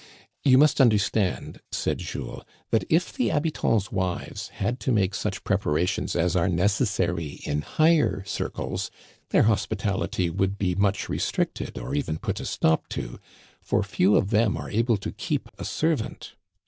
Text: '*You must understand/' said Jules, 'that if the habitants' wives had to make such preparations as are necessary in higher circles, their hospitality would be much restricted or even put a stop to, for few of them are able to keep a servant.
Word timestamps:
'*You 0.43 0.57
must 0.57 0.79
understand/' 0.79 1.59
said 1.71 1.99
Jules, 1.99 2.41
'that 2.71 2.85
if 2.89 3.13
the 3.13 3.27
habitants' 3.27 3.91
wives 3.91 4.47
had 4.47 4.79
to 4.79 4.91
make 4.91 5.13
such 5.13 5.43
preparations 5.43 6.15
as 6.15 6.35
are 6.35 6.49
necessary 6.49 7.39
in 7.45 7.61
higher 7.61 8.23
circles, 8.25 8.89
their 9.29 9.43
hospitality 9.43 10.27
would 10.31 10.57
be 10.57 10.73
much 10.73 11.07
restricted 11.07 11.77
or 11.77 11.93
even 11.93 12.17
put 12.17 12.39
a 12.39 12.45
stop 12.47 12.87
to, 12.87 13.19
for 13.61 13.83
few 13.83 14.15
of 14.15 14.31
them 14.31 14.57
are 14.57 14.71
able 14.71 14.97
to 14.97 15.11
keep 15.11 15.49
a 15.59 15.63
servant. 15.63 16.33